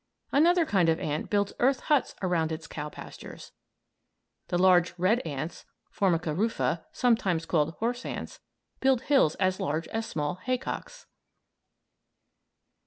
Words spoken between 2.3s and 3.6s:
its cow pastures.